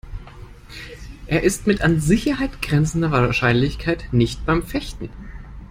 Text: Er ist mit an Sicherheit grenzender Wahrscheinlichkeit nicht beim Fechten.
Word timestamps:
Er 1.27 1.43
ist 1.43 1.67
mit 1.67 1.83
an 1.83 1.99
Sicherheit 1.99 2.59
grenzender 2.63 3.11
Wahrscheinlichkeit 3.11 4.05
nicht 4.11 4.47
beim 4.47 4.63
Fechten. 4.63 5.09